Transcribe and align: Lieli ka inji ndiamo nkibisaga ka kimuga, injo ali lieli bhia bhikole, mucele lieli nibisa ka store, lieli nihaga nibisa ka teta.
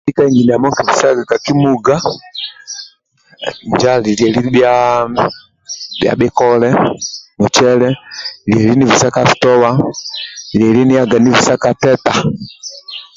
Lieli 0.03 0.17
ka 0.17 0.23
inji 0.27 0.41
ndiamo 0.43 0.67
nkibisaga 0.69 1.21
ka 1.29 1.37
kimuga, 1.43 1.95
injo 3.67 3.87
ali 3.93 4.09
lieli 4.17 4.39
bhia 4.53 6.11
bhikole, 6.19 6.69
mucele 7.39 7.89
lieli 8.49 8.73
nibisa 8.75 9.07
ka 9.15 9.21
store, 9.33 9.69
lieli 10.57 10.81
nihaga 10.85 11.17
nibisa 11.19 11.53
ka 11.63 11.69
teta. 11.81 12.13